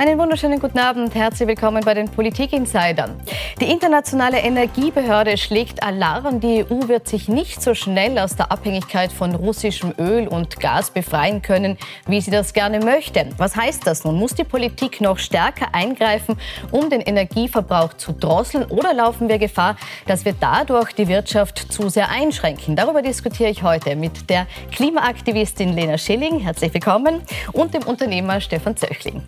[0.00, 1.16] Einen wunderschönen guten Abend.
[1.16, 3.20] Herzlich willkommen bei den Politik-Insidern.
[3.60, 6.38] Die internationale Energiebehörde schlägt Alarm.
[6.38, 10.92] Die EU wird sich nicht so schnell aus der Abhängigkeit von russischem Öl und Gas
[10.92, 11.76] befreien können,
[12.06, 13.26] wie sie das gerne möchte.
[13.38, 14.20] Was heißt das nun?
[14.20, 16.36] Muss die Politik noch stärker eingreifen,
[16.70, 18.66] um den Energieverbrauch zu drosseln?
[18.66, 19.74] Oder laufen wir Gefahr,
[20.06, 22.76] dass wir dadurch die Wirtschaft zu sehr einschränken?
[22.76, 26.38] Darüber diskutiere ich heute mit der Klimaaktivistin Lena Schilling.
[26.38, 27.22] Herzlich willkommen.
[27.52, 29.24] Und dem Unternehmer Stefan Zöchling.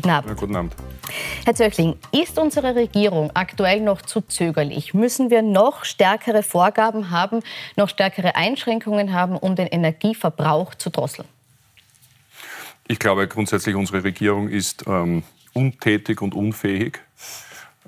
[0.00, 0.30] Guten Abend.
[0.30, 0.74] Ja, guten Abend.
[1.44, 4.94] Herr Zöchling, ist unsere Regierung aktuell noch zu zögerlich?
[4.94, 7.40] Müssen wir noch stärkere Vorgaben haben,
[7.76, 11.28] noch stärkere Einschränkungen haben, um den Energieverbrauch zu drosseln?
[12.88, 17.00] Ich glaube grundsätzlich, unsere Regierung ist ähm, untätig und unfähig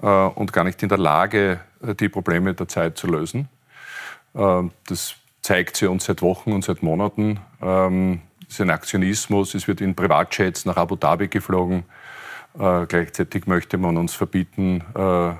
[0.03, 3.49] äh, und gar nicht in der Lage, äh, die Probleme der Zeit zu lösen.
[4.35, 7.41] Äh, das zeigt sie uns seit Wochen und seit Monaten.
[7.63, 11.85] Ähm, es ist ein Aktionismus, es wird in Privatjets nach Abu Dhabi geflogen.
[12.59, 15.35] Äh, gleichzeitig möchte man uns verbieten, äh,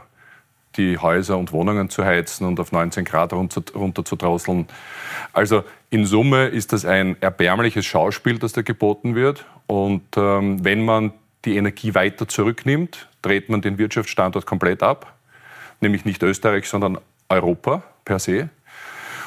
[0.77, 4.67] die Häuser und Wohnungen zu heizen und auf 19 Grad runter, runter zu drosseln.
[5.33, 9.45] Also in Summe ist das ein erbärmliches Schauspiel, das da geboten wird.
[9.67, 11.13] Und ähm, wenn man
[11.45, 15.13] die Energie weiter zurücknimmt, dreht man den Wirtschaftsstandort komplett ab.
[15.81, 18.49] Nämlich nicht Österreich, sondern Europa per se.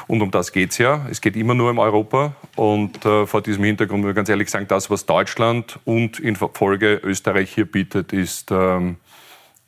[0.07, 1.05] Und um das geht es ja.
[1.09, 2.35] Es geht immer nur um Europa.
[2.55, 6.35] Und äh, vor diesem Hintergrund muss ich ganz ehrlich sagen, das, was Deutschland und in
[6.35, 8.97] Folge Österreich hier bietet, ist, ähm,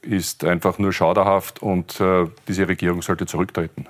[0.02, 3.88] ist einfach nur schauderhaft und äh, diese Regierung sollte zurücktreten.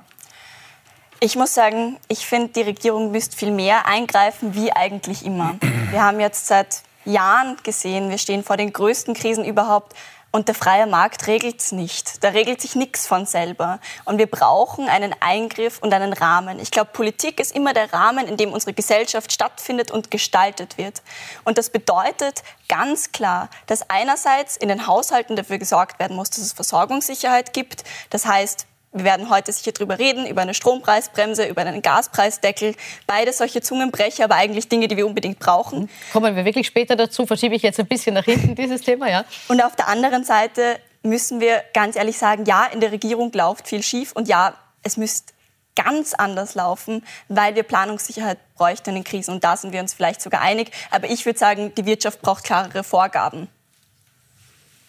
[1.19, 5.55] Ich muss sagen, ich finde, die Regierung müsste viel mehr eingreifen, wie eigentlich immer.
[5.89, 9.95] Wir haben jetzt seit Jahren gesehen, wir stehen vor den größten Krisen überhaupt.
[10.31, 12.23] Und der freie Markt regelt es nicht.
[12.23, 13.79] Da regelt sich nichts von selber.
[14.05, 16.59] Und wir brauchen einen Eingriff und einen Rahmen.
[16.59, 21.01] Ich glaube, Politik ist immer der Rahmen, in dem unsere Gesellschaft stattfindet und gestaltet wird.
[21.43, 26.39] Und das bedeutet ganz klar, dass einerseits in den Haushalten dafür gesorgt werden muss, dass
[26.39, 27.83] es Versorgungssicherheit gibt.
[28.09, 32.75] Das heißt, wir werden heute sicher darüber reden, über eine Strompreisbremse, über einen Gaspreisdeckel.
[33.05, 35.89] Beide solche Zungenbrecher, aber eigentlich Dinge, die wir unbedingt brauchen.
[36.11, 39.25] Kommen wir wirklich später dazu, verschiebe ich jetzt ein bisschen nach hinten dieses Thema, ja.
[39.47, 43.67] Und auf der anderen Seite müssen wir ganz ehrlich sagen, ja, in der Regierung läuft
[43.67, 44.53] viel schief und ja,
[44.83, 45.33] es müsste
[45.75, 49.35] ganz anders laufen, weil wir Planungssicherheit bräuchten in Krisen.
[49.35, 50.71] Und da sind wir uns vielleicht sogar einig.
[50.89, 53.47] Aber ich würde sagen, die Wirtschaft braucht klarere Vorgaben.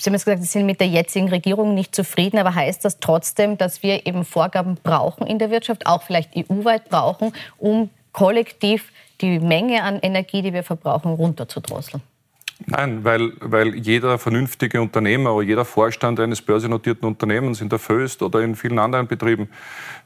[0.00, 3.00] Sie haben jetzt gesagt, Sie sind mit der jetzigen Regierung nicht zufrieden, aber heißt das
[3.00, 8.92] trotzdem, dass wir eben Vorgaben brauchen in der Wirtschaft, auch vielleicht EU-weit brauchen, um kollektiv
[9.20, 12.02] die Menge an Energie, die wir verbrauchen, runterzudrosseln?
[12.66, 18.22] Nein, weil, weil jeder vernünftige Unternehmer oder jeder Vorstand eines börsennotierten Unternehmens in der Föst
[18.22, 19.48] oder in vielen anderen Betrieben,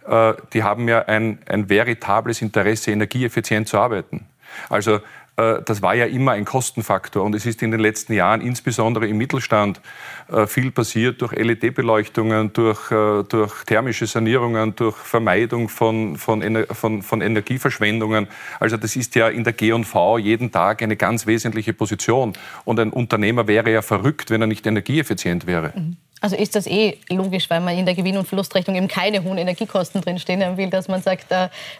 [0.07, 4.27] äh, die haben ja ein, ein veritables Interesse, energieeffizient zu arbeiten.
[4.69, 5.01] Also
[5.37, 7.25] das war ja immer ein Kostenfaktor.
[7.25, 9.81] Und es ist in den letzten Jahren, insbesondere im Mittelstand,
[10.31, 17.03] äh, viel passiert durch LED-Beleuchtungen, durch, äh, durch thermische Sanierungen, durch Vermeidung von, von, von,
[17.03, 18.29] von Energieverschwendungen.
[18.61, 22.35] Also das ist ja in der G&V jeden Tag eine ganz wesentliche Position.
[22.65, 25.73] Und ein Unternehmer wäre ja verrückt, wenn er nicht energieeffizient wäre.
[25.75, 25.97] Mhm.
[26.21, 29.39] Also ist das eh logisch, weil man in der Gewinn- und Verlustrechnung eben keine hohen
[29.39, 31.27] Energiekosten drinstehen will, dass man sagt,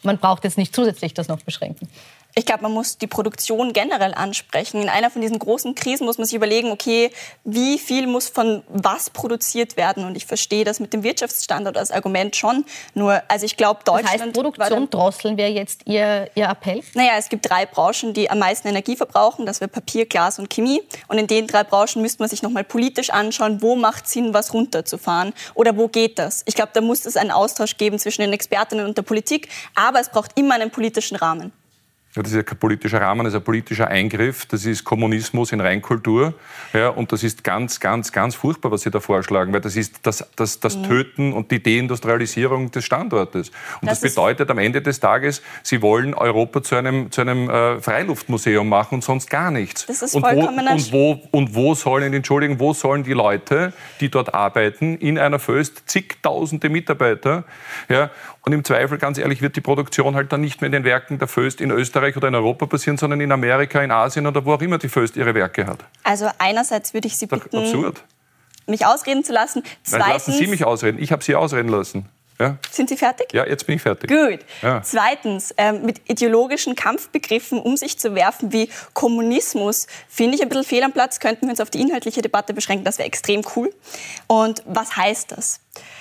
[0.03, 1.89] man braucht jetzt nicht zusätzlich das noch beschränken.
[2.35, 4.81] Ich glaube, man muss die Produktion generell ansprechen.
[4.81, 7.11] In einer von diesen großen Krisen muss man sich überlegen, okay,
[7.45, 10.07] wie viel muss von was produziert werden?
[10.07, 12.65] Und ich verstehe das mit dem Wirtschaftsstandort als Argument schon.
[12.95, 14.15] Nur, also ich glaube, Deutschland...
[14.15, 16.83] Das heißt, Produktion drosseln wäre jetzt Ihr, Ihr Appell?
[16.95, 19.45] Naja, es gibt drei Branchen, die am meisten Energie verbrauchen.
[19.45, 20.81] Das wäre Papier, Glas und Chemie.
[21.09, 24.55] Und in den drei Branchen müsste man sich nochmal politisch anschauen, wo macht Sinn, was
[24.55, 25.35] runterzufahren?
[25.53, 26.45] Oder wo geht das?
[26.47, 29.51] Ich glaube, da muss es einen Austausch geben zwischen den Expertinnen und der Politik.
[29.75, 31.53] Aber es braucht immer einen politischen Rahmen.
[32.15, 34.45] Ja, das ist ja kein politischer Rahmen, das ist ein politischer Eingriff.
[34.45, 36.35] Das ist Kommunismus in Reinkultur.
[36.75, 40.01] Ja, und das ist ganz, ganz, ganz furchtbar, was Sie da vorschlagen, weil das ist
[40.03, 40.83] das, das, das mhm.
[40.85, 43.49] Töten und die Deindustrialisierung des Standortes.
[43.81, 47.49] Und das, das bedeutet am Ende des Tages, Sie wollen Europa zu einem, zu einem
[47.49, 49.87] äh, Freiluftmuseum machen und sonst gar nichts.
[49.87, 53.73] Das ist und vollkommen wo, und wo, und wo sollen, Entschuldigung, wo sollen die Leute,
[54.01, 57.45] die dort arbeiten, in einer Föst, zigtausende Mitarbeiter,
[57.89, 58.11] ja,
[58.45, 61.19] und im Zweifel, ganz ehrlich, wird die Produktion halt dann nicht mehr in den Werken
[61.19, 64.55] der Föst in Österreich oder in Europa passieren, sondern in Amerika, in Asien oder wo
[64.55, 65.79] auch immer die Föst ihre Werke hat.
[66.03, 68.03] Also einerseits würde ich Sie bitten, absurd.
[68.67, 69.63] mich ausreden zu lassen.
[69.85, 70.99] Zweitens, Nein, lassen Sie mich ausreden.
[71.01, 72.09] Ich habe Sie ausreden lassen.
[72.41, 72.59] Ja?
[72.69, 73.33] Sind Sie fertig?
[73.33, 74.11] Ja, jetzt bin ich fertig.
[74.11, 74.41] Gut.
[74.63, 74.83] Ja.
[74.83, 80.65] Zweitens, ähm, mit ideologischen Kampfbegriffen um sich zu werfen wie Kommunismus, finde ich ein bisschen
[80.65, 81.21] fehl am Platz.
[81.21, 83.73] Könnten wir uns auf die inhaltliche Debatte beschränken, das wäre extrem cool.
[84.27, 85.61] Und was heißt das?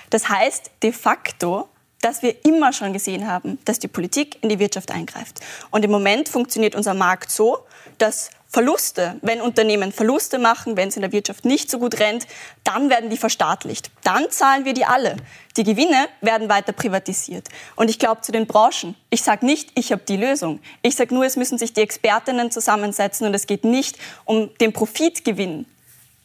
[0.09, 1.69] Das heißt de facto,
[2.01, 5.39] dass wir immer schon gesehen haben, dass die Politik in die Wirtschaft eingreift.
[5.69, 7.59] Und im Moment funktioniert unser Markt so,
[7.97, 12.27] dass Verluste, wenn Unternehmen Verluste machen, wenn es in der Wirtschaft nicht so gut rennt,
[12.65, 13.91] dann werden die verstaatlicht.
[14.03, 15.15] Dann zahlen wir die alle.
[15.55, 17.47] Die Gewinne werden weiter privatisiert.
[17.77, 20.59] Und ich glaube zu den Branchen, ich sage nicht, ich habe die Lösung.
[20.81, 24.73] Ich sage nur, es müssen sich die Expertinnen zusammensetzen und es geht nicht um den
[24.73, 25.65] Profitgewinn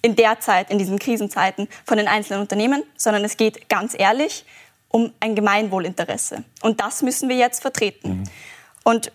[0.02, 4.44] in der Zeit, in diesen Krisenzeiten von den einzelnen Unternehmen, sondern es geht ganz ehrlich
[4.96, 6.42] um ein Gemeinwohlinteresse.
[6.62, 8.20] Und das müssen wir jetzt vertreten.
[8.20, 8.24] Mhm.
[8.82, 9.12] Und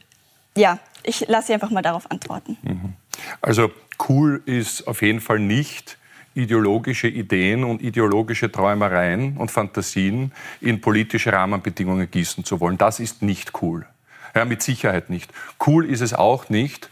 [0.55, 2.55] ja, ich lasse Sie einfach mal darauf antworten.
[2.61, 2.93] Mhm.
[3.41, 3.71] Also
[4.07, 5.97] cool ist auf jeden Fall nicht,
[6.35, 12.77] ideologische Ideen und ideologische Träumereien und Fantasien in politische Rahmenbedingungen gießen zu wollen.
[12.77, 13.87] Das ist nicht cool.
[14.35, 15.31] Ja, mit Sicherheit nicht.
[15.65, 16.89] Cool ist es auch nicht,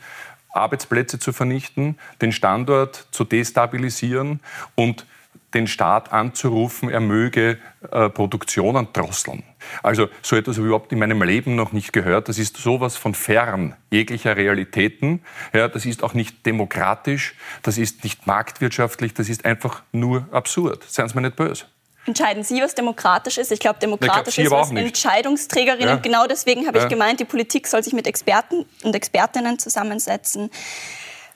[0.50, 4.40] Arbeitsplätze zu vernichten, den Standort zu destabilisieren
[4.74, 5.06] und
[5.54, 7.58] den Staat anzurufen, er möge
[7.92, 9.44] äh, Produktionen drosseln.
[9.84, 12.30] Also so etwas habe ich überhaupt in meinem Leben noch nicht gehört.
[12.30, 15.22] Das ist sowas von fern jeglicher Realitäten.
[15.54, 20.84] Ja, das ist auch nicht demokratisch, das ist nicht marktwirtschaftlich, das ist einfach nur absurd.
[20.88, 21.66] Seien Sie mir nicht böse.
[22.06, 23.52] Entscheiden Sie, was demokratisch ist?
[23.52, 25.90] Ich glaube, demokratisch ich glaub, ist, was Entscheidungsträgerinnen.
[25.90, 25.96] Ja.
[25.96, 30.50] Und genau deswegen habe ich gemeint, die Politik soll sich mit Experten und Expertinnen zusammensetzen.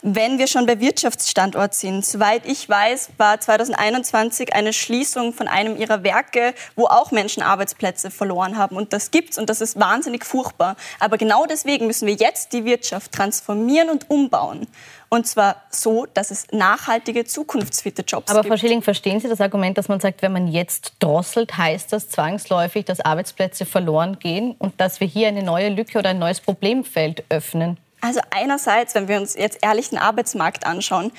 [0.06, 5.78] Wenn wir schon bei Wirtschaftsstandort sind, soweit ich weiß, war 2021 eine Schließung von einem
[5.78, 8.76] ihrer Werke, wo auch Menschen Arbeitsplätze verloren haben.
[8.76, 10.76] Und das gibt's und das ist wahnsinnig furchtbar.
[11.00, 14.68] Aber genau deswegen müssen wir jetzt die Wirtschaft transformieren und umbauen.
[15.08, 18.52] Und zwar so, dass es nachhaltige, zukunftsfitte Jobs Aber gibt.
[18.52, 21.94] Aber Frau Schilling, verstehen Sie das Argument, dass man sagt, wenn man jetzt drosselt, heißt
[21.94, 26.20] das zwangsläufig, dass Arbeitsplätze verloren gehen und dass wir hier eine neue Lücke oder ein
[26.20, 27.78] neues Problemfeld öffnen?
[28.04, 31.14] Also einerseits, wenn wir uns jetzt ehrlich den Arbeitsmarkt anschauen,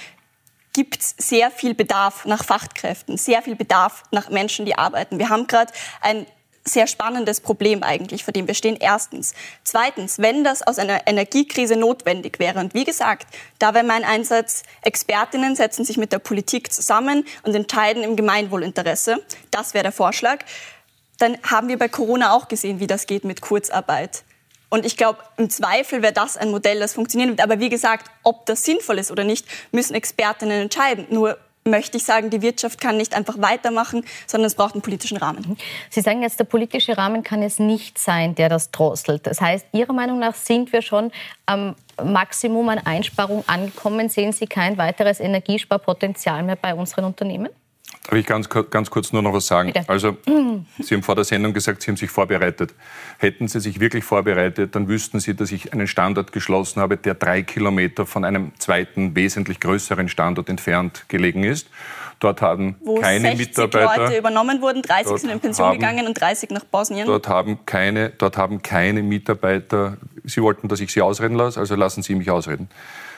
[0.74, 5.18] gibt es sehr viel Bedarf nach Fachkräften, sehr viel Bedarf nach Menschen, die arbeiten.
[5.18, 5.72] Wir haben gerade
[6.02, 6.26] ein
[6.62, 8.76] sehr spannendes Problem eigentlich, vor dem wir stehen.
[8.78, 9.32] Erstens.
[9.62, 14.62] Zweitens, wenn das aus einer Energiekrise notwendig wäre, und wie gesagt, da wäre mein Einsatz,
[14.82, 19.24] Expertinnen setzen sich mit der Politik zusammen und entscheiden im Gemeinwohlinteresse.
[19.50, 20.44] Das wäre der Vorschlag.
[21.16, 24.22] Dann haben wir bei Corona auch gesehen, wie das geht mit Kurzarbeit.
[24.70, 27.42] Und ich glaube, im Zweifel wäre das ein Modell, das funktionieren wird.
[27.42, 31.06] Aber wie gesagt, ob das sinnvoll ist oder nicht, müssen Expertinnen entscheiden.
[31.10, 35.16] Nur möchte ich sagen, die Wirtschaft kann nicht einfach weitermachen, sondern es braucht einen politischen
[35.16, 35.56] Rahmen.
[35.90, 39.26] Sie sagen jetzt, der politische Rahmen kann es nicht sein, der das drosselt.
[39.26, 41.10] Das heißt, Ihrer Meinung nach sind wir schon
[41.46, 44.08] am Maximum an Einsparung angekommen.
[44.08, 47.48] Sehen Sie kein weiteres Energiesparpotenzial mehr bei unseren Unternehmen?
[48.04, 49.72] Darf ich ganz, ganz kurz nur noch was sagen?
[49.72, 49.88] Bitte.
[49.88, 50.16] Also,
[50.78, 52.74] Sie haben vor der Sendung gesagt, Sie haben sich vorbereitet.
[53.18, 57.14] Hätten Sie sich wirklich vorbereitet, dann wüssten Sie, dass ich einen Standort geschlossen habe, der
[57.14, 61.68] drei Kilometer von einem zweiten, wesentlich größeren Standort entfernt gelegen ist.
[62.20, 64.02] Dort haben Wo keine 60 Mitarbeiter.
[64.02, 67.06] Leute übernommen wurden, 30 sind in Pension haben, gegangen und 30 nach Bosnien.
[67.06, 69.96] Dort haben, keine, dort haben keine Mitarbeiter.
[70.24, 72.68] Sie wollten, dass ich Sie ausreden lasse, also lassen Sie mich ausreden.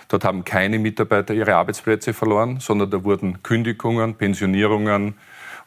[0.08, 5.14] Dort haben keine Mitarbeiter ihre Arbeitsplätze verloren, sondern da wurden Kündigungen, Pensionierungen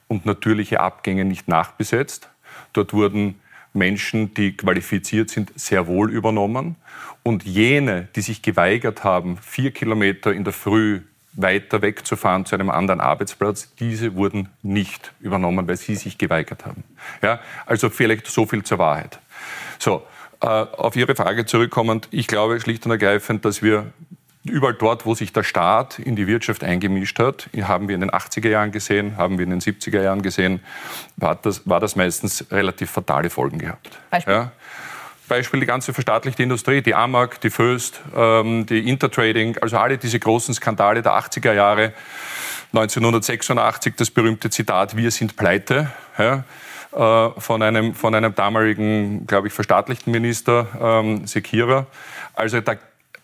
[0.08, 2.30] und natürliche Abgänge nicht nachbesetzt.
[2.74, 3.40] Dort wurden
[3.74, 6.76] Menschen, die qualifiziert sind, sehr wohl übernommen.
[7.24, 11.02] Und jene, die sich geweigert haben, vier Kilometer in der Früh
[11.34, 16.84] weiter wegzufahren zu einem anderen Arbeitsplatz, diese wurden nicht übernommen, weil sie sich geweigert haben.
[17.22, 19.20] Ja, also vielleicht so viel zur Wahrheit.
[19.78, 20.04] So,
[20.42, 23.92] äh, auf Ihre Frage zurückkommend, ich glaube schlicht und ergreifend, dass wir
[24.46, 28.12] Überall dort, wo sich der Staat in die Wirtschaft eingemischt hat, haben wir in den
[28.12, 30.62] 80er Jahren gesehen, haben wir in den 70er Jahren gesehen,
[31.18, 34.00] war das, war das meistens relativ fatale Folgen gehabt.
[34.10, 34.34] Beispiel?
[34.34, 34.52] Ja?
[35.28, 40.20] Beispiel die ganze verstaatlichte Industrie, die Amag, die Föst, ähm, die Intertrading, also alle diese
[40.20, 41.94] großen Skandale der 80er Jahre,
[42.74, 46.44] 1986 das berühmte Zitat, wir sind pleite, ja,
[46.92, 51.88] äh, von, einem, von einem damaligen, glaube ich, verstaatlichten Minister, ähm, Sekira.
[52.34, 52.76] Also da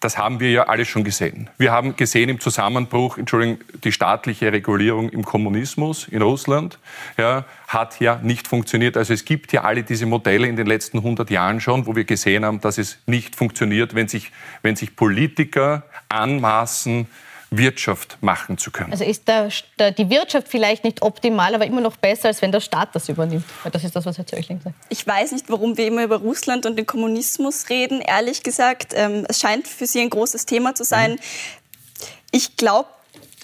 [0.06, 1.50] das haben wir ja alle schon gesehen.
[1.58, 6.78] Wir haben gesehen im Zusammenbruch, Entschuldigung, die staatliche Regulierung im Kommunismus in Russland
[7.18, 8.98] ja, hat ja nicht funktioniert.
[8.98, 12.04] Also es gibt ja alle diese Modelle in den letzten 100 Jahren schon, wo wir
[12.04, 14.32] gesehen haben, dass es nicht funktioniert, wenn sich,
[14.62, 17.08] wenn sich Politiker anmaßen,
[17.52, 18.92] Wirtschaft machen zu können.
[18.92, 19.50] Also ist der,
[19.80, 23.10] der, die Wirtschaft vielleicht nicht optimal, aber immer noch besser, als wenn der Staat das
[23.10, 23.46] übernimmt.
[23.72, 24.76] Das ist das, was Herr Zöchling sagt.
[24.90, 28.02] Ich weiß nicht, warum wir immer über Russland und den Kommunismus reden.
[28.02, 31.14] Ehrlich gesagt, ähm, es scheint für Sie ein großes Thema zu sein.
[31.14, 31.20] Mhm.
[32.32, 32.90] Ich glaube,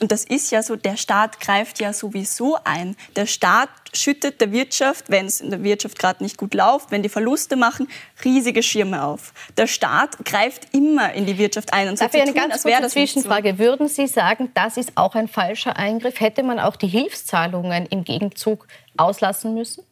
[0.01, 2.95] und das ist ja so, der Staat greift ja sowieso ein.
[3.15, 7.03] Der Staat schüttet der Wirtschaft, wenn es in der Wirtschaft gerade nicht gut läuft, wenn
[7.03, 7.87] die Verluste machen,
[8.25, 9.31] riesige Schirme auf.
[9.57, 11.87] Der Staat greift immer in die Wirtschaft ein.
[11.87, 13.51] Und Darf so ich eine tun, ganz kurze Zwischenfrage?
[13.51, 13.59] So.
[13.59, 16.19] Würden Sie sagen, das ist auch ein falscher Eingriff?
[16.19, 18.67] Hätte man auch die Hilfszahlungen im Gegenzug
[18.97, 19.83] auslassen müssen?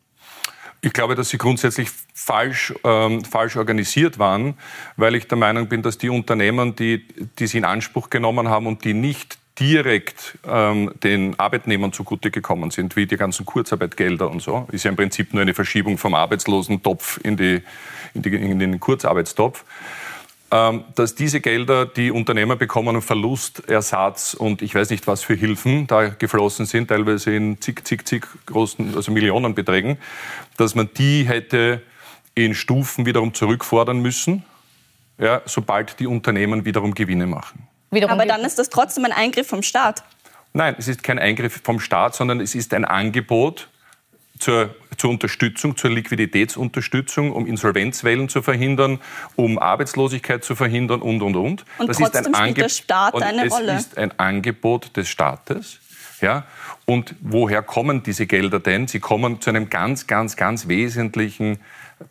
[0.82, 4.58] Ich glaube, dass sie grundsätzlich falsch, ähm, falsch organisiert waren,
[4.96, 7.06] weil ich der Meinung bin, dass die Unternehmen, die,
[7.38, 12.72] die sie in Anspruch genommen haben und die nicht direkt ähm, den Arbeitnehmern zugute gekommen
[12.72, 16.14] sind, wie die ganzen Kurzarbeitgelder und so, ist ja im Prinzip nur eine Verschiebung vom
[16.14, 17.62] Arbeitslosentopf in, die,
[18.14, 19.66] in, die, in den Kurzarbeitstopf.
[20.52, 25.36] Ähm, dass diese Gelder, die Unternehmer bekommen, um Verlustersatz und ich weiß nicht was für
[25.36, 30.00] Hilfen da geflossen sind, teilweise in zig, zig, zig großen, also Millionenbeträgen,
[30.58, 31.84] dass man die hätte
[32.34, 34.44] in Stufen wiederum zurückfordern müssen,
[35.20, 37.69] ja, sobald die Unternehmen wiederum Gewinne machen.
[37.92, 40.04] Wiederum Aber dann ist das trotzdem ein Eingriff vom Staat.
[40.54, 43.70] Nein, es ist kein Eingriff vom Staat, sondern es ist ein Angebot
[44.40, 49.00] zur, zur Unterstützung, zur Liquiditätsunterstützung, um Insolvenzwellen zu verhindern,
[49.36, 51.66] um Arbeitslosigkeit zu verhindern und, und, und.
[51.78, 53.74] Und das trotzdem ist ein spielt der Staat eine es Rolle.
[53.74, 55.80] Es ist ein Angebot des Staates.
[56.22, 56.46] Ja?
[56.86, 58.88] Und woher kommen diese Gelder denn?
[58.88, 61.60] Sie kommen zu einem ganz, ganz, ganz wesentlichen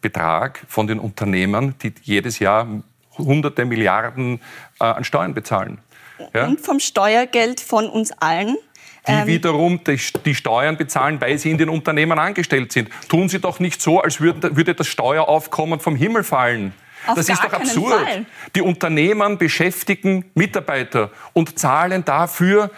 [0.00, 2.68] Betrag von den Unternehmern, die jedes Jahr
[3.18, 4.40] hunderte Milliarden
[4.80, 5.78] äh, an Steuern bezahlen.
[6.34, 6.46] Ja?
[6.46, 8.56] Und vom Steuergeld von uns allen
[9.06, 12.90] die ähm, wiederum die, Steuern bezahlen, weil sie in den Unternehmen angestellt sind.
[13.08, 16.74] Tun Sie doch nicht so, als würde, würde das Steueraufkommen vom Himmel fallen.
[17.06, 18.02] Auf das ist doch absurd.
[18.02, 18.26] Fall.
[18.54, 22.70] Die Unternehmen beschäftigen Mitarbeiter und zahlen dafür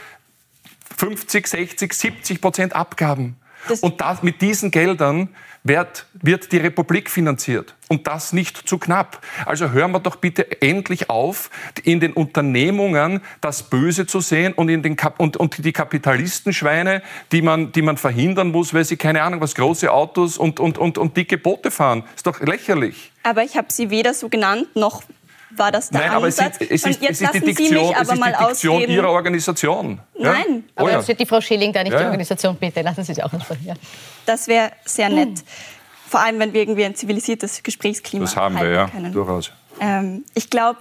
[0.96, 3.39] 50, 60, 70 Prozent Abgaben.
[3.68, 5.28] Das und das, mit diesen Geldern
[5.62, 7.74] wird, wird die Republik finanziert.
[7.88, 9.20] Und das nicht zu knapp.
[9.44, 11.50] Also hören wir doch bitte endlich auf,
[11.82, 17.02] in den Unternehmungen das Böse zu sehen und, in den Kap und, und die Kapitalistenschweine,
[17.32, 20.78] die man, die man verhindern muss, weil sie, keine Ahnung, was große Autos und, und,
[20.78, 22.04] und, und dicke Boote fahren.
[22.16, 23.12] Ist doch lächerlich.
[23.22, 25.02] Aber ich habe sie weder so genannt, noch
[25.56, 26.56] war das der Nein, aber Ansatz.
[26.60, 30.00] Es ist, es ist, es ist die Diktion, es ist die Diktion Ihrer Organisation.
[30.18, 30.34] Nein.
[30.48, 30.62] Ja?
[30.76, 31.00] Aber oh, ja.
[31.00, 31.98] jetzt die Frau Schilling da nicht ja.
[31.98, 32.82] die Organisation, bitte.
[32.82, 33.66] Lassen Sie sie auch ansprechen.
[33.66, 33.74] Ja.
[34.26, 35.38] Das wäre sehr nett.
[35.38, 35.44] Hm.
[36.08, 39.12] Vor allem, wenn wir irgendwie ein zivilisiertes Gesprächsklima Das haben wir, ja, können.
[39.12, 39.52] durchaus.
[39.80, 40.78] Ähm, ich glaube,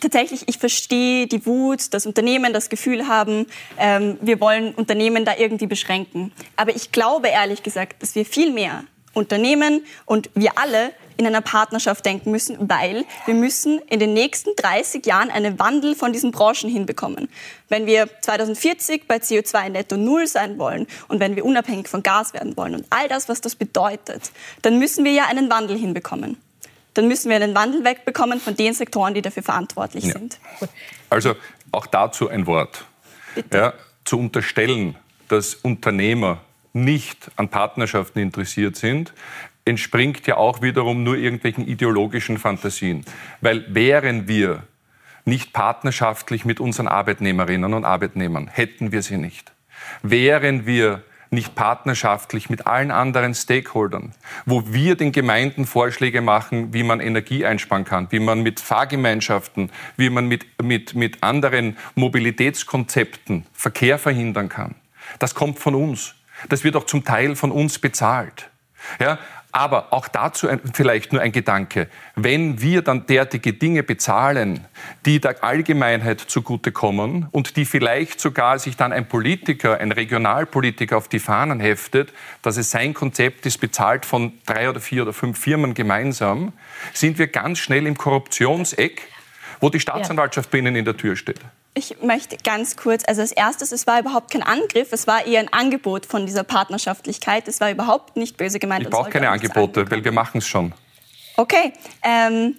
[0.00, 3.46] tatsächlich, ich verstehe die Wut, dass Unternehmen das Gefühl haben,
[3.78, 6.32] ähm, wir wollen Unternehmen da irgendwie beschränken.
[6.56, 11.40] Aber ich glaube ehrlich gesagt, dass wir viel mehr Unternehmen und wir alle in einer
[11.40, 16.30] Partnerschaft denken müssen, weil wir müssen in den nächsten 30 Jahren einen Wandel von diesen
[16.30, 17.28] Branchen hinbekommen.
[17.68, 22.34] Wenn wir 2040 bei CO2 netto null sein wollen und wenn wir unabhängig von Gas
[22.34, 24.30] werden wollen und all das, was das bedeutet,
[24.62, 26.36] dann müssen wir ja einen Wandel hinbekommen.
[26.94, 30.12] Dann müssen wir einen Wandel wegbekommen von den Sektoren, die dafür verantwortlich ja.
[30.12, 30.38] sind.
[31.10, 31.34] Also
[31.72, 32.84] auch dazu ein Wort.
[33.52, 34.96] Ja, zu unterstellen,
[35.28, 36.40] dass Unternehmer
[36.72, 39.12] nicht an Partnerschaften interessiert sind,
[39.66, 43.04] entspringt ja auch wiederum nur irgendwelchen ideologischen Fantasien.
[43.40, 44.62] Weil wären wir
[45.26, 49.52] nicht partnerschaftlich mit unseren Arbeitnehmerinnen und Arbeitnehmern, hätten wir sie nicht.
[50.02, 54.12] Wären wir nicht partnerschaftlich mit allen anderen Stakeholdern,
[54.46, 59.72] wo wir den Gemeinden Vorschläge machen, wie man Energie einsparen kann, wie man mit Fahrgemeinschaften,
[59.96, 64.76] wie man mit, mit, mit anderen Mobilitätskonzepten Verkehr verhindern kann.
[65.18, 66.14] Das kommt von uns.
[66.48, 68.50] Das wird auch zum Teil von uns bezahlt.
[69.00, 69.18] Ja,
[69.56, 71.88] aber auch dazu ein, vielleicht nur ein Gedanke.
[72.14, 74.66] Wenn wir dann derartige Dinge bezahlen,
[75.06, 81.08] die der Allgemeinheit zugutekommen und die vielleicht sogar sich dann ein Politiker, ein Regionalpolitiker auf
[81.08, 85.38] die Fahnen heftet, dass es sein Konzept ist, bezahlt von drei oder vier oder fünf
[85.38, 86.52] Firmen gemeinsam,
[86.92, 89.08] sind wir ganz schnell im Korruptionseck,
[89.60, 90.58] wo die Staatsanwaltschaft ja.
[90.58, 91.40] binnen in der Tür steht.
[91.78, 95.40] Ich möchte ganz kurz, also als erstes, es war überhaupt kein Angriff, es war eher
[95.40, 97.46] ein Angebot von dieser Partnerschaftlichkeit.
[97.48, 98.84] Es war überhaupt nicht böse gemeint.
[98.84, 100.72] Ich brauche keine Angebote, weil wir machen es schon.
[101.36, 101.74] Okay.
[102.02, 102.56] Ähm,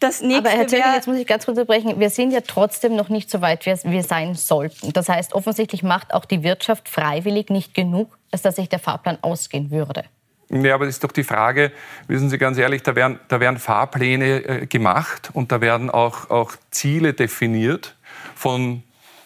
[0.00, 2.00] das nächste Aber Herr Zögling, jetzt muss ich ganz kurz unterbrechen.
[2.00, 4.92] Wir sind ja trotzdem noch nicht so weit, wie wir sein sollten.
[4.92, 9.18] Das heißt, offensichtlich macht auch die Wirtschaft freiwillig nicht genug, als dass sich der Fahrplan
[9.22, 10.06] ausgehen würde.
[10.48, 11.70] Ja, aber das ist doch die Frage,
[12.08, 16.30] wissen Sie ganz ehrlich, da werden, da werden Fahrpläne äh, gemacht und da werden auch,
[16.30, 17.96] auch Ziele definiert
[18.36, 18.82] von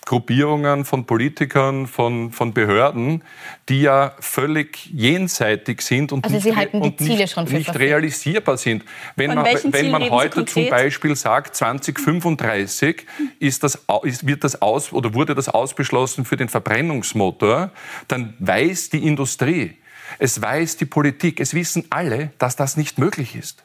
[0.06, 3.22] Gruppierungen, von Politikern, von, von Behörden,
[3.68, 8.56] die ja völlig jenseitig sind und also nicht, Sie halten und Ziele nicht, nicht realisierbar
[8.56, 8.84] sind.
[9.14, 13.06] Wenn man, wenn man heute zum Beispiel sagt, 2035
[13.38, 17.70] ist das, ist, wird das aus, oder wurde das ausbeschlossen für den Verbrennungsmotor,
[18.08, 19.76] dann weiß die Industrie,
[20.18, 23.62] es weiß die Politik, es wissen alle, dass das nicht möglich ist.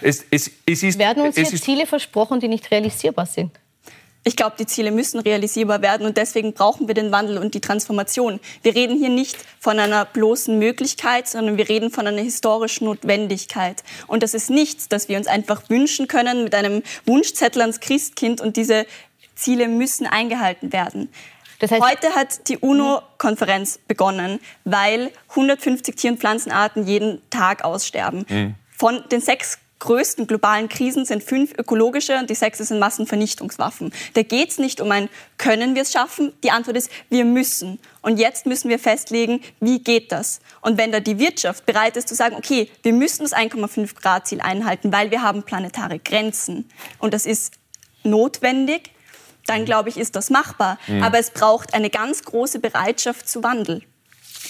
[0.00, 3.52] Es, es, es ist Werden uns hier Ziele versprochen, die nicht realisierbar sind?
[4.26, 7.60] Ich glaube, die Ziele müssen realisierbar werden und deswegen brauchen wir den Wandel und die
[7.60, 8.40] Transformation.
[8.62, 13.84] Wir reden hier nicht von einer bloßen Möglichkeit, sondern wir reden von einer historischen Notwendigkeit.
[14.06, 18.40] Und das ist nichts, das wir uns einfach wünschen können mit einem Wunschzettel ans Christkind
[18.40, 18.86] und diese
[19.34, 21.10] Ziele müssen eingehalten werden.
[21.58, 28.24] Das heißt, Heute hat die UNO-Konferenz begonnen, weil 150 Tier- und Pflanzenarten jeden Tag aussterben.
[28.28, 28.54] Mhm.
[28.76, 33.92] Von den sechs größten globalen Krisen sind fünf ökologische und die sechste sind Massenvernichtungswaffen.
[34.14, 36.32] Da geht es nicht um ein Können wir es schaffen?
[36.42, 37.78] Die Antwort ist, wir müssen.
[38.00, 40.40] Und jetzt müssen wir festlegen, wie geht das?
[40.62, 44.26] Und wenn da die Wirtschaft bereit ist zu sagen, okay, wir müssen das 1,5 Grad
[44.26, 47.54] Ziel einhalten, weil wir haben planetare Grenzen und das ist
[48.02, 48.90] notwendig,
[49.46, 49.66] dann mhm.
[49.66, 50.78] glaube ich, ist das machbar.
[50.86, 51.02] Mhm.
[51.02, 53.82] Aber es braucht eine ganz große Bereitschaft zu Wandel.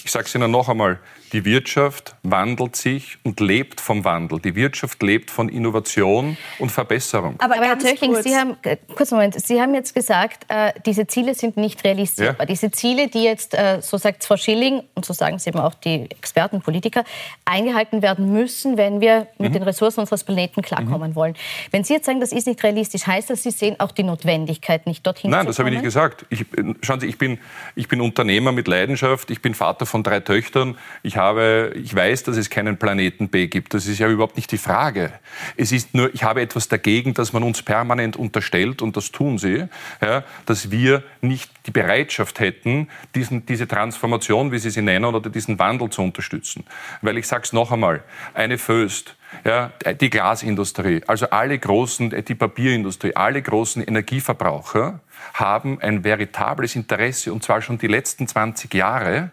[0.04, 1.00] Ich sage es Ihnen noch einmal,
[1.32, 4.40] die Wirtschaft wandelt sich und lebt vom Wandel.
[4.40, 7.34] Die Wirtschaft lebt von Innovation und Verbesserung.
[7.38, 11.06] Aber, Aber Herr Töchling, Sie haben, äh, kurz Moment, Sie haben jetzt gesagt, äh, diese
[11.06, 12.40] Ziele sind nicht realisierbar.
[12.40, 12.46] Ja.
[12.46, 15.74] Diese Ziele, die jetzt, äh, so sagt Frau Schilling, und so sagen es eben auch
[15.74, 17.04] die Experten, Politiker,
[17.44, 19.54] eingehalten werden müssen, wenn wir mit mhm.
[19.54, 21.14] den Ressourcen unseres Planeten klarkommen mhm.
[21.16, 21.34] wollen.
[21.70, 24.86] Wenn Sie jetzt sagen, das ist nicht realistisch, heißt das, Sie sehen auch die Notwendigkeit
[24.86, 26.26] nicht dorthin Nein, das habe ich nicht gesagt.
[26.30, 26.46] Ich,
[26.82, 27.38] schauen Sie, ich bin,
[27.74, 31.94] ich bin Unternehmer mit Leidenschaft, ich bin Vater von drei Töchtern, ich habe habe, ich
[31.94, 33.74] weiß, dass es keinen Planeten B gibt.
[33.74, 35.12] Das ist ja überhaupt nicht die Frage.
[35.56, 39.38] Es ist nur, ich habe etwas dagegen, dass man uns permanent unterstellt, und das tun
[39.38, 39.66] sie,
[40.00, 45.28] ja, dass wir nicht die Bereitschaft hätten, diesen, diese Transformation, wie Sie sie nennen, oder
[45.30, 46.64] diesen Wandel zu unterstützen.
[47.02, 48.02] Weil ich sage es noch einmal,
[48.34, 55.00] eine Föst, ja, die Glasindustrie, also alle großen, die Papierindustrie, alle großen Energieverbraucher
[55.32, 59.30] haben ein veritables Interesse, und zwar schon die letzten 20 Jahre,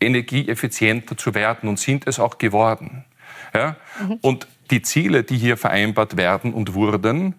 [0.00, 3.04] energieeffizienter zu werden und sind es auch geworden.
[3.54, 3.76] Ja?
[4.00, 4.18] Mhm.
[4.20, 7.34] Und die Ziele, die hier vereinbart werden und wurden,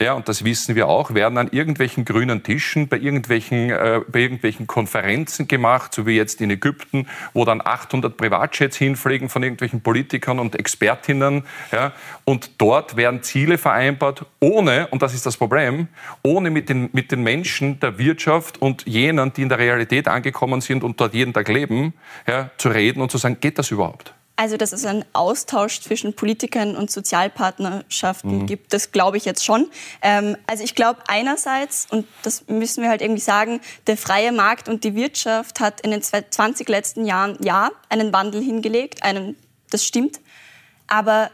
[0.00, 4.20] ja, und das wissen wir auch, werden an irgendwelchen grünen Tischen bei irgendwelchen, äh, bei
[4.20, 9.80] irgendwelchen Konferenzen gemacht, so wie jetzt in Ägypten, wo dann 800 Privatjets hinfliegen von irgendwelchen
[9.80, 11.42] Politikern und Expertinnen.
[11.72, 11.92] Ja,
[12.24, 15.88] und dort werden Ziele vereinbart, ohne, und das ist das Problem,
[16.22, 20.60] ohne mit den, mit den Menschen der Wirtschaft und jenen, die in der Realität angekommen
[20.60, 21.92] sind und dort jeden Tag leben,
[22.24, 24.14] ja, zu reden und zu sagen, geht das überhaupt?
[24.40, 28.46] Also, dass es einen Austausch zwischen Politikern und Sozialpartnerschaften mhm.
[28.46, 29.68] gibt, das glaube ich jetzt schon.
[30.00, 34.68] Ähm, also ich glaube einerseits, und das müssen wir halt irgendwie sagen, der freie Markt
[34.68, 39.34] und die Wirtschaft hat in den 20 letzten Jahren ja einen Wandel hingelegt, einen,
[39.70, 40.20] das stimmt.
[40.86, 41.32] Aber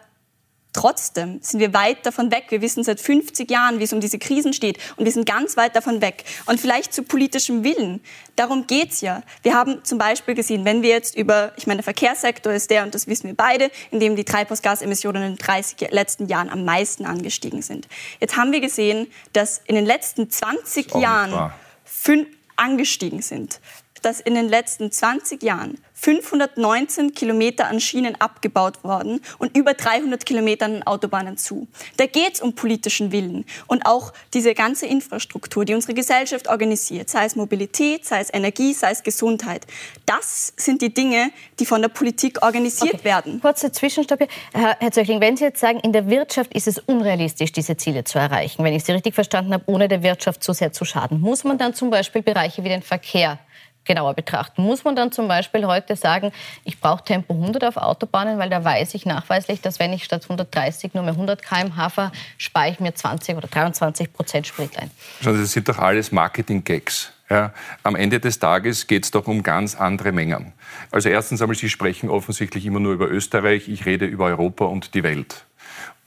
[0.74, 2.46] Trotzdem sind wir weit davon weg.
[2.48, 4.78] Wir wissen seit 50 Jahren, wie es um diese Krisen steht.
[4.96, 6.24] Und wir sind ganz weit davon weg.
[6.46, 8.02] Und vielleicht zu politischem Willen.
[8.34, 9.22] Darum geht's ja.
[9.42, 12.82] Wir haben zum Beispiel gesehen, wenn wir jetzt über, ich meine, der Verkehrssektor ist der,
[12.82, 16.64] und das wissen wir beide, in dem die Treibhausgasemissionen in den 30 letzten Jahren am
[16.64, 17.86] meisten angestiegen sind.
[18.18, 21.52] Jetzt haben wir gesehen, dass in den letzten 20 Jahren
[21.84, 23.60] fünf angestiegen sind
[24.04, 30.26] dass in den letzten 20 Jahren 519 Kilometer an Schienen abgebaut worden und über 300
[30.26, 31.66] Kilometer an Autobahnen zu.
[31.96, 37.08] Da geht es um politischen Willen und auch diese ganze Infrastruktur, die unsere Gesellschaft organisiert,
[37.08, 39.66] sei es Mobilität, sei es Energie, sei es Gesundheit.
[40.04, 43.04] Das sind die Dinge, die von der Politik organisiert okay.
[43.04, 43.40] werden.
[43.40, 44.28] Kurze Zwischenstopp hier.
[44.52, 48.04] Herr, Herr Zöchling, wenn Sie jetzt sagen, in der Wirtschaft ist es unrealistisch, diese Ziele
[48.04, 51.20] zu erreichen, wenn ich Sie richtig verstanden habe, ohne der Wirtschaft zu sehr zu schaden,
[51.20, 53.38] muss man dann zum Beispiel Bereiche wie den Verkehr
[53.84, 54.62] genauer betrachten.
[54.62, 56.32] Muss man dann zum Beispiel heute sagen,
[56.64, 60.22] ich brauche Tempo 100 auf Autobahnen, weil da weiß ich nachweislich, dass wenn ich statt
[60.24, 64.90] 130 nur mehr 100 km/h fahre, spare ich mir 20 oder 23 Prozent Sprit ein.
[65.22, 67.12] Das sind doch alles Marketing-Gags.
[67.30, 70.52] Ja, am Ende des Tages geht es doch um ganz andere Mengen.
[70.90, 74.94] Also erstens einmal, Sie sprechen offensichtlich immer nur über Österreich, ich rede über Europa und
[74.94, 75.46] die Welt.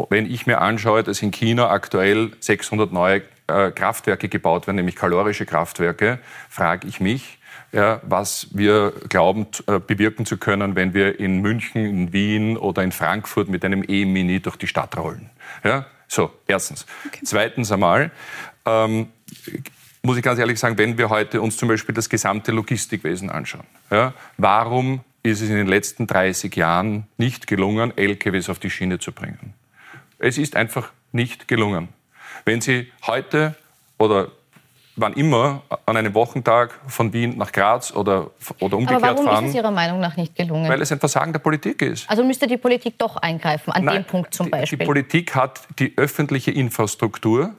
[0.09, 4.95] Wenn ich mir anschaue, dass in China aktuell 600 neue äh, Kraftwerke gebaut werden, nämlich
[4.95, 7.39] kalorische Kraftwerke, frage ich mich,
[7.71, 12.83] ja, was wir glauben äh, bewirken zu können, wenn wir in München, in Wien oder
[12.83, 15.29] in Frankfurt mit einem E-Mini durch die Stadt rollen.
[15.63, 15.85] Ja?
[16.07, 16.85] So, erstens.
[17.05, 17.21] Okay.
[17.23, 18.11] Zweitens einmal,
[18.65, 19.07] ähm,
[20.01, 23.65] muss ich ganz ehrlich sagen, wenn wir heute uns zum Beispiel das gesamte Logistikwesen anschauen,
[23.91, 28.99] ja, warum ist es in den letzten 30 Jahren nicht gelungen, LKWs auf die Schiene
[28.99, 29.53] zu bringen?
[30.19, 31.89] Es ist einfach nicht gelungen.
[32.45, 33.55] Wenn Sie heute
[33.97, 34.31] oder
[34.97, 39.45] wann immer an einem Wochentag von Wien nach Graz oder, oder umgekehrt Aber warum fahren.
[39.45, 40.67] ist es Ihrer Meinung nach nicht gelungen?
[40.67, 42.09] Weil es ein Versagen der Politik ist.
[42.09, 44.77] Also müsste die Politik doch eingreifen, an Nein, dem Punkt zum Beispiel.
[44.77, 47.53] Die, die Politik hat die öffentliche Infrastruktur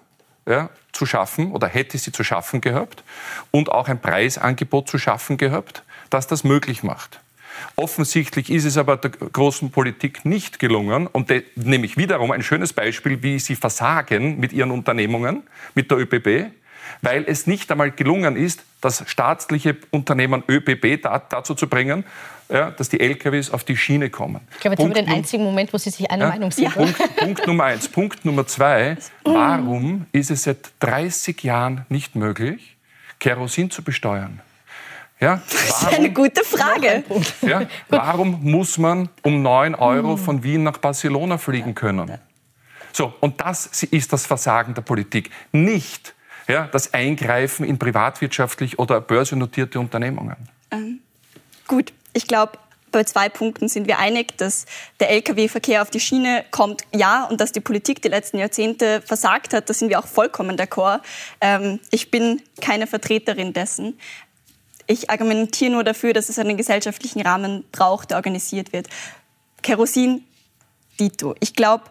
[0.46, 3.05] ja, zu schaffen oder hätte sie zu schaffen gehabt
[3.51, 7.20] und auch ein Preisangebot zu schaffen gehabt, das das möglich macht.
[7.77, 13.22] Offensichtlich ist es aber der großen Politik nicht gelungen und nämlich wiederum ein schönes Beispiel,
[13.22, 15.42] wie sie versagen mit ihren Unternehmungen,
[15.74, 16.53] mit der ÖBB,
[17.03, 22.05] weil es nicht einmal gelungen ist, das staatliche Unternehmen ÖBB dazu zu bringen,
[22.48, 24.40] ja, dass die LKWs auf die Schiene kommen.
[24.53, 26.51] Ich glaube, jetzt Punkt haben wir den einzigen Moment, wo Sie sich eine ja, Meinung
[26.51, 26.72] sind.
[26.72, 27.88] Punkt, Punkt Nummer eins.
[27.88, 28.96] Punkt Nummer zwei.
[29.24, 32.77] Warum ist es seit 30 Jahren nicht möglich,
[33.18, 34.40] Kerosin zu besteuern?
[35.20, 37.03] Ja, das ist eine gute Frage.
[37.42, 42.18] Ja, warum muss man um 9 Euro von Wien nach Barcelona fliegen können?
[42.92, 45.31] So, und das ist das Versagen der Politik.
[45.51, 46.14] Nicht
[46.49, 50.37] ja, das Eingreifen in privatwirtschaftlich oder börsennotierte Unternehmungen.
[50.71, 51.01] Ähm,
[51.67, 52.59] gut, ich glaube,
[52.91, 54.65] bei zwei Punkten sind wir einig, dass
[54.99, 59.53] der Lkw-Verkehr auf die Schiene kommt, ja, und dass die Politik die letzten Jahrzehnte versagt
[59.53, 61.01] hat, da sind wir auch vollkommen d'accord.
[61.41, 63.99] Ähm, ich bin keine Vertreterin dessen.
[64.87, 68.89] Ich argumentiere nur dafür, dass es einen gesellschaftlichen Rahmen braucht, der organisiert wird.
[69.61, 70.25] Kerosin,
[70.99, 71.35] Dito.
[71.41, 71.85] Ich glaube,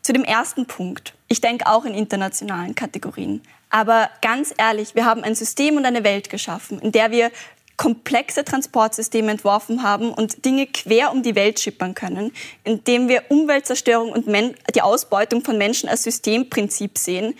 [0.00, 3.42] zu dem ersten Punkt, ich denke auch in internationalen Kategorien.
[3.72, 7.32] Aber ganz ehrlich, wir haben ein System und eine Welt geschaffen, in der wir
[7.78, 12.32] komplexe Transportsysteme entworfen haben und Dinge quer um die Welt schippern können,
[12.64, 14.26] indem wir Umweltzerstörung und
[14.74, 17.34] die Ausbeutung von Menschen als Systemprinzip sehen.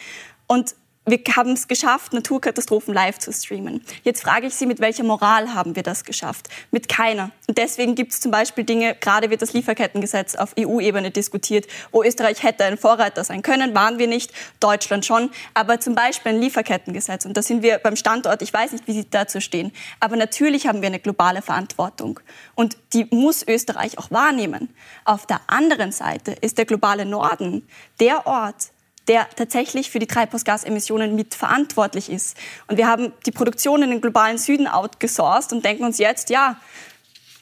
[0.47, 3.85] Und wir haben es geschafft, Naturkatastrophen live zu streamen.
[4.05, 6.49] Jetzt frage ich Sie, mit welcher Moral haben wir das geschafft?
[6.71, 7.33] Mit keiner.
[7.49, 12.05] Und deswegen gibt es zum Beispiel Dinge, gerade wird das Lieferkettengesetz auf EU-Ebene diskutiert, wo
[12.05, 15.31] Österreich hätte ein Vorreiter sein können, waren wir nicht, Deutschland schon.
[15.55, 18.93] Aber zum Beispiel ein Lieferkettengesetz, und da sind wir beim Standort, ich weiß nicht, wie
[18.93, 22.21] Sie dazu stehen, aber natürlich haben wir eine globale Verantwortung.
[22.55, 24.69] Und die muss Österreich auch wahrnehmen.
[25.05, 27.67] Auf der anderen Seite ist der globale Norden
[27.99, 28.72] der Ort,
[29.09, 32.37] der tatsächlich für die Treibhausgasemissionen mitverantwortlich ist.
[32.69, 36.57] Und wir haben die Produktion in den globalen Süden outgesourced und denken uns jetzt, ja,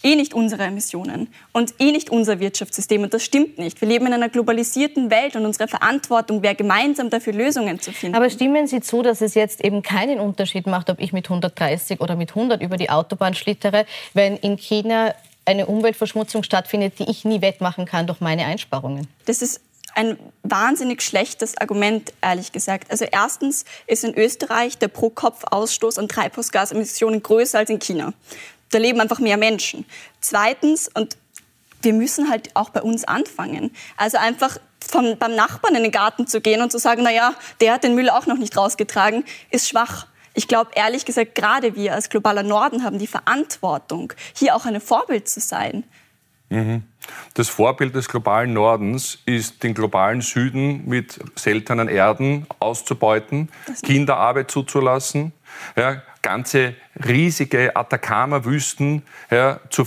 [0.02, 3.02] eh nicht unsere Emissionen und eh nicht unser Wirtschaftssystem.
[3.02, 3.80] Und das stimmt nicht.
[3.80, 8.16] Wir leben in einer globalisierten Welt und unsere Verantwortung wäre gemeinsam dafür Lösungen zu finden.
[8.16, 12.00] Aber stimmen Sie zu, dass es jetzt eben keinen Unterschied macht, ob ich mit 130
[12.00, 17.24] oder mit 100 über die Autobahn schlittere, wenn in China eine Umweltverschmutzung stattfindet, die ich
[17.24, 19.08] nie wettmachen kann durch meine Einsparungen?
[19.26, 19.60] Das ist
[19.94, 22.90] ein wahnsinnig schlechtes Argument, ehrlich gesagt.
[22.90, 28.12] Also erstens ist in Österreich der Pro-Kopf-Ausstoß an Treibhausgasemissionen größer als in China.
[28.70, 29.84] Da leben einfach mehr Menschen.
[30.20, 31.16] Zweitens, und
[31.82, 33.74] wir müssen halt auch bei uns anfangen.
[33.96, 37.34] Also einfach vom, beim Nachbarn in den Garten zu gehen und zu sagen, na ja,
[37.60, 40.06] der hat den Müll auch noch nicht rausgetragen, ist schwach.
[40.34, 44.80] Ich glaube, ehrlich gesagt, gerade wir als globaler Norden haben die Verantwortung, hier auch ein
[44.80, 45.84] Vorbild zu sein.
[46.50, 46.82] Mhm.
[47.34, 53.48] Das Vorbild des globalen Nordens ist, den globalen Süden mit seltenen Erden auszubeuten,
[53.82, 55.32] Kinderarbeit zuzulassen,
[55.76, 56.74] ja, ganze
[57.06, 59.84] riesige Atacama-Wüsten ja, zu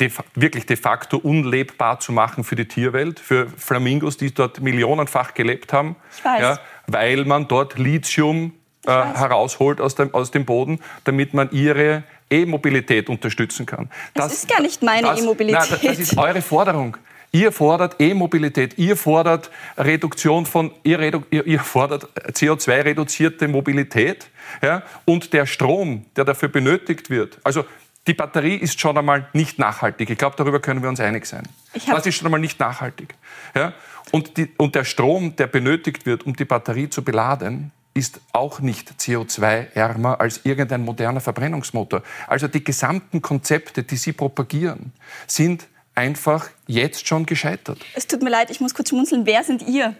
[0.00, 5.34] de, wirklich de facto unlebbar zu machen für die Tierwelt, für Flamingos, die dort millionenfach
[5.34, 8.52] gelebt haben, ja, weil man dort Lithium
[8.86, 13.88] äh, herausholt aus dem, aus dem Boden, damit man ihre E-Mobilität unterstützen kann.
[14.14, 15.70] Das, das, ist gar nicht meine E-Mobilität.
[15.70, 16.96] Das, das ist eure Forderung.
[17.32, 24.28] Ihr fordert E-Mobilität, ihr fordert Reduktion von, ihr, redu, ihr, ihr fordert CO2-reduzierte Mobilität
[24.62, 27.38] ja, und der Strom, der dafür benötigt wird.
[27.44, 27.64] Also
[28.06, 30.08] die Batterie ist schon einmal nicht nachhaltig.
[30.10, 31.42] Ich glaube, darüber können wir uns einig sein.
[31.90, 33.14] Das ist schon einmal nicht nachhaltig.
[33.54, 33.72] Ja?
[34.12, 38.60] Und, die, und der Strom, der benötigt wird, um die Batterie zu beladen, ist auch
[38.60, 42.02] nicht CO2-ärmer als irgendein moderner Verbrennungsmotor.
[42.26, 44.92] Also die gesamten Konzepte, die Sie propagieren,
[45.26, 47.78] sind einfach jetzt schon gescheitert.
[47.94, 49.24] Es tut mir leid, ich muss kurz schmunzeln.
[49.24, 49.96] Wer sind ihr?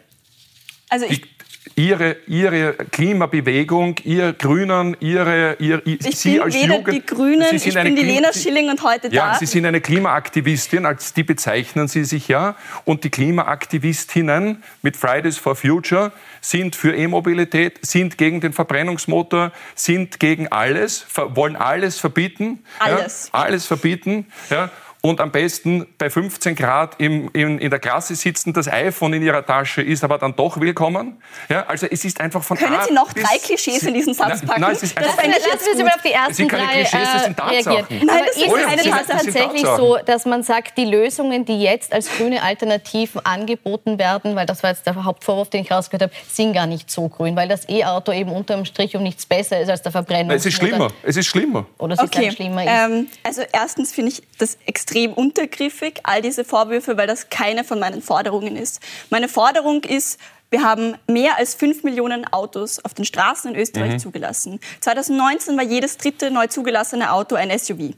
[0.90, 1.36] Also ich,
[1.74, 7.55] Ihre, Ihre Klimabewegung, ihr Grünen, Ihre, ihr, ich Sie bin als weder Jugend, die Grünen,
[7.55, 9.38] ich bin die Lena Schilling und heute ja, da.
[9.38, 12.57] Sie sind eine Klimaaktivistin, als die bezeichnen Sie sich ja.
[12.85, 20.20] Und die Klimaaktivistinnen mit Fridays for Future sind für E-Mobilität, sind gegen den Verbrennungsmotor, sind
[20.20, 22.64] gegen alles, wollen alles verbieten.
[22.79, 23.31] Alles.
[23.33, 24.26] Ja, alles verbieten.
[24.50, 24.70] Ja
[25.09, 29.23] und am besten bei 15 Grad im, in, in der Klasse sitzen, das iPhone in
[29.23, 31.23] ihrer Tasche ist aber dann doch willkommen.
[31.49, 34.45] Ja, also es ist einfach von Können A Sie noch drei Klischees in diesen Satz
[34.45, 34.61] packen?
[34.61, 37.25] Nein, es ist das lassen wir Sie mal auf die ersten Sie drei Klischees, das
[37.25, 37.87] sind äh, reagieren.
[37.88, 41.62] Nein, aber das ist keine ist es tatsächlich so, dass man sagt, die Lösungen, die
[41.62, 46.03] jetzt als grüne Alternativen angeboten werden, weil das war jetzt der Hauptvorwurf, den ich rausgehört
[46.03, 49.61] habe, sind gar nicht so grün, weil das E-Auto eben unterm Strich um nichts besser
[49.61, 50.33] ist als der Verbrennung.
[50.35, 50.90] Es ist schlimmer.
[51.05, 51.66] Es ist schlimmer.
[51.79, 52.27] Oder es okay.
[52.27, 52.71] ist schlimmer ist.
[52.73, 57.64] Ähm, also erstens finde ich das extrem extrem untergriffig, all diese Vorwürfe, weil das keine
[57.64, 58.80] von meinen Forderungen ist.
[59.11, 60.18] Meine Forderung ist,
[60.50, 63.98] wir haben mehr als 5 Millionen Autos auf den Straßen in Österreich mhm.
[63.98, 64.61] zugelassen.
[64.80, 67.94] 2019 war jedes dritte neu zugelassene Auto ein SUV.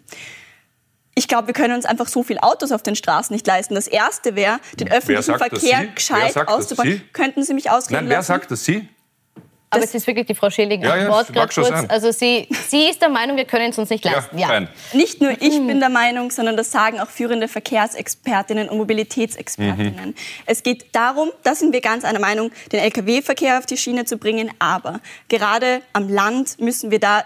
[1.15, 3.75] Ich glaube, wir können uns einfach so viele Autos auf den Straßen nicht leisten.
[3.75, 7.03] Das Erste wäre, den öffentlichen Verkehr gescheit auszubauen.
[7.13, 8.29] Könnten Sie mich ausreden Nein, wer lassen?
[8.29, 8.65] sagt das?
[8.65, 8.89] Sie?
[9.71, 11.85] Aber es ist wirklich die Frau Schilling ja, ja, Wort gerade kurz.
[11.89, 14.39] Also sie, sie ist der Meinung, wir können es uns nicht leisten.
[14.39, 14.69] Ja, ja.
[14.95, 20.09] Nicht nur ich bin der Meinung, sondern das sagen auch führende Verkehrsexpertinnen und Mobilitätsexpertinnen.
[20.09, 20.15] Mhm.
[20.47, 24.17] Es geht darum, da sind wir ganz einer Meinung, den Lkw-Verkehr auf die Schiene zu
[24.17, 24.51] bringen.
[24.59, 27.25] Aber gerade am Land müssen wir da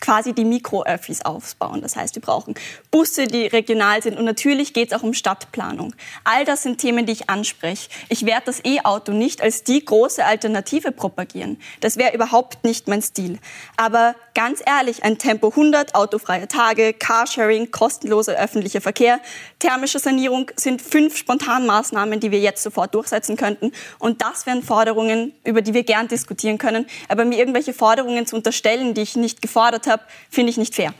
[0.00, 1.82] quasi die Mikroöffis aufbauen.
[1.82, 2.54] Das heißt, wir brauchen
[2.90, 5.94] Busse, die regional sind und natürlich geht es auch um Stadtplanung.
[6.24, 7.88] All das sind Themen, die ich anspreche.
[8.08, 11.58] Ich werde das E-Auto nicht als die große Alternative propagieren.
[11.80, 13.38] Das wäre überhaupt nicht mein Stil.
[13.76, 19.20] Aber ganz ehrlich, ein Tempo 100, autofreie Tage, Carsharing, kostenloser öffentlicher Verkehr,
[19.58, 23.72] thermische Sanierung sind fünf Spontanmaßnahmen, die wir jetzt sofort durchsetzen könnten.
[23.98, 26.86] Und das wären Forderungen, über die wir gern diskutieren können.
[27.08, 29.89] Aber mir irgendwelche Forderungen zu unterstellen, die ich nicht gefordert habe,
[30.30, 30.92] finde ich nicht fair.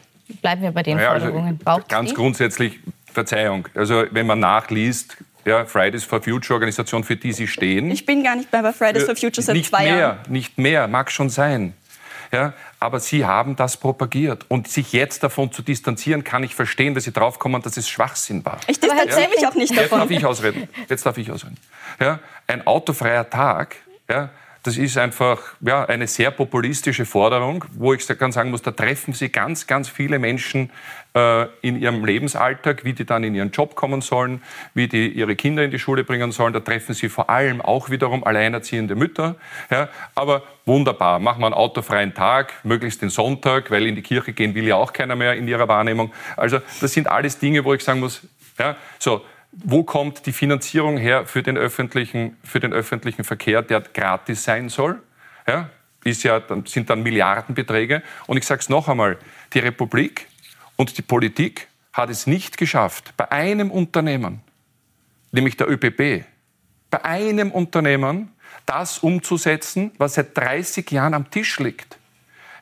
[0.42, 1.60] Bleiben wir bei den naja, also Forderungen.
[1.64, 2.16] Also ganz die?
[2.16, 2.78] grundsätzlich,
[3.12, 7.90] Verzeihung, also wenn man nachliest, ja, Fridays for Future Organisation, für die Sie stehen.
[7.90, 10.18] Ich bin gar nicht mehr bei Fridays for Future seit zwei mehr, Jahren.
[10.28, 11.74] Nicht mehr, mag schon sein.
[12.32, 14.44] Ja, aber Sie haben das propagiert.
[14.48, 18.44] Und sich jetzt davon zu distanzieren, kann ich verstehen, dass Sie draufkommen, dass es Schwachsinn
[18.44, 18.60] war.
[18.68, 19.28] Ich distanziere ja?
[19.28, 19.82] mich auch nicht davon.
[19.82, 20.68] Jetzt darf ich ausreden.
[20.88, 21.56] Jetzt darf ich ausreden.
[21.98, 23.76] Ja, ein autofreier Tag
[24.08, 24.30] ja,
[24.62, 29.14] das ist einfach ja, eine sehr populistische Forderung, wo ich ganz sagen muss, da treffen
[29.14, 30.70] Sie ganz, ganz viele Menschen
[31.14, 34.42] äh, in ihrem Lebensalltag, wie die dann in ihren Job kommen sollen,
[34.74, 36.52] wie die ihre Kinder in die Schule bringen sollen.
[36.52, 39.36] Da treffen Sie vor allem auch wiederum alleinerziehende Mütter.
[39.70, 44.32] Ja, aber wunderbar, machen wir einen autofreien Tag, möglichst den Sonntag, weil in die Kirche
[44.32, 46.12] gehen will ja auch keiner mehr in ihrer Wahrnehmung.
[46.36, 48.22] Also das sind alles Dinge, wo ich sagen muss,
[48.58, 53.80] ja, so, wo kommt die Finanzierung her für den öffentlichen, für den öffentlichen Verkehr, der
[53.80, 55.02] gratis sein soll?
[55.46, 55.70] Ja,
[56.04, 58.02] ist ja, sind dann Milliardenbeträge.
[58.26, 59.18] Und ich sage es noch einmal,
[59.52, 60.28] die Republik
[60.76, 64.40] und die Politik hat es nicht geschafft, bei einem Unternehmen,
[65.32, 66.24] nämlich der ÖBB,
[66.90, 68.30] bei einem Unternehmen
[68.66, 71.98] das umzusetzen, was seit 30 Jahren am Tisch liegt.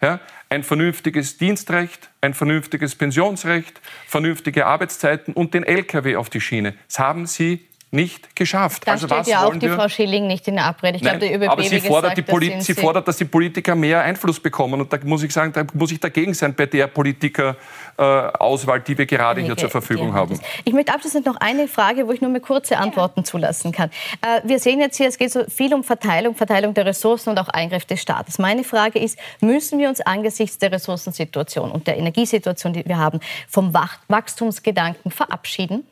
[0.00, 6.74] Ja, ein vernünftiges Dienstrecht, ein vernünftiges Pensionsrecht, vernünftige Arbeitszeiten und den Lkw auf die Schiene.
[6.86, 8.86] Das haben Sie nicht geschafft.
[8.86, 10.96] Da also steht ja auch die Frau Schilling nicht in der Abrede.
[10.96, 13.74] Ich Nein, glaube, der ÖBB, aber sie fordert, gesagt, die sie fordert, dass die Politiker
[13.74, 14.80] mehr Einfluss bekommen.
[14.80, 18.98] Und da muss ich sagen, da muss ich dagegen sein bei der Politikerauswahl, äh, die
[18.98, 20.38] wir gerade hier zur Verfügung haben.
[20.64, 23.90] Ich möchte abschließend noch eine Frage, wo ich nur eine kurze Antworten zulassen kann.
[24.20, 27.38] Äh, wir sehen jetzt hier, es geht so viel um Verteilung, Verteilung der Ressourcen und
[27.38, 28.38] auch Eingriff des Staates.
[28.38, 33.20] Meine Frage ist, müssen wir uns angesichts der Ressourcensituation und der Energiesituation, die wir haben,
[33.48, 33.72] vom
[34.08, 35.84] Wachstumsgedanken verabschieden?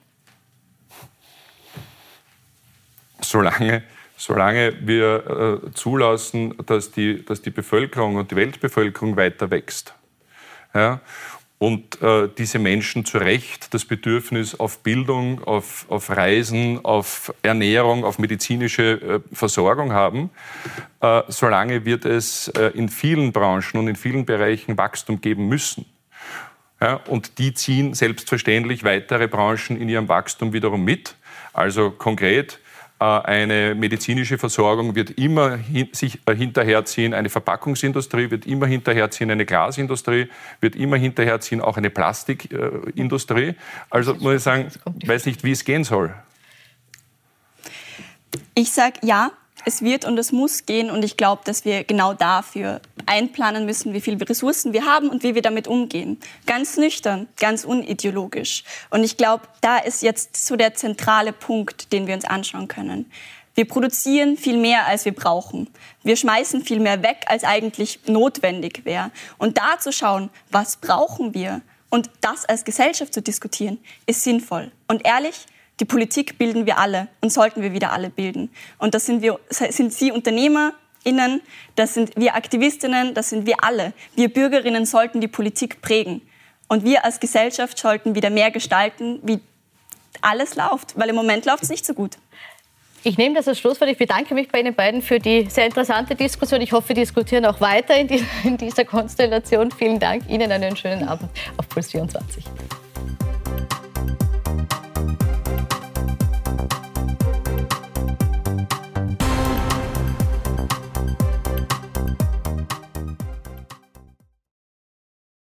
[3.20, 3.82] Solange,
[4.16, 9.94] solange wir äh, zulassen, dass die, dass die Bevölkerung und die Weltbevölkerung weiter wächst.
[10.74, 11.00] Ja?
[11.58, 18.04] Und äh, diese Menschen zu Recht das Bedürfnis auf Bildung, auf, auf Reisen, auf Ernährung,
[18.04, 20.28] auf medizinische äh, Versorgung haben,
[21.00, 25.86] äh, solange wird es äh, in vielen Branchen und in vielen Bereichen Wachstum geben müssen.
[26.78, 31.16] Ja, und die ziehen selbstverständlich weitere Branchen in ihrem Wachstum wiederum mit.
[31.54, 32.60] Also konkret,
[32.98, 35.58] eine medizinische Versorgung wird immer
[35.92, 40.28] sich äh, hinterherziehen, eine Verpackungsindustrie wird immer hinterherziehen, eine Glasindustrie
[40.60, 43.54] wird immer hinterherziehen, auch eine Plastikindustrie.
[43.90, 46.14] Also muss ich sagen, ich weiß nicht, wie es gehen soll.
[48.54, 49.30] Ich sage ja,
[49.66, 53.92] es wird und es muss gehen und ich glaube, dass wir genau dafür einplanen müssen,
[53.94, 56.18] wie viele Ressourcen wir haben und wie wir damit umgehen.
[56.46, 58.62] Ganz nüchtern, ganz unideologisch.
[58.90, 63.10] Und ich glaube, da ist jetzt so der zentrale Punkt, den wir uns anschauen können.
[63.56, 65.68] Wir produzieren viel mehr, als wir brauchen.
[66.04, 69.10] Wir schmeißen viel mehr weg, als eigentlich notwendig wäre.
[69.36, 74.70] Und da zu schauen, was brauchen wir und das als Gesellschaft zu diskutieren, ist sinnvoll.
[74.86, 75.46] Und ehrlich,
[75.80, 78.50] die Politik bilden wir alle und sollten wir wieder alle bilden.
[78.78, 81.42] Und das sind, wir, sind Sie UnternehmerInnen,
[81.74, 83.92] das sind wir Aktivistinnen, das sind wir alle.
[84.14, 86.22] Wir Bürgerinnen sollten die Politik prägen.
[86.68, 89.40] Und wir als Gesellschaft sollten wieder mehr gestalten, wie
[90.22, 92.16] alles läuft, weil im Moment läuft es nicht so gut.
[93.04, 93.88] Ich nehme das als Schlusswort.
[93.88, 96.60] Ich bedanke mich bei Ihnen beiden für die sehr interessante Diskussion.
[96.60, 98.08] Ich hoffe, wir diskutieren auch weiter in
[98.56, 99.70] dieser, Konstellation.
[99.70, 100.28] Vielen Dank.
[100.28, 102.44] Ihnen einen schönen Abend auf Puls 24.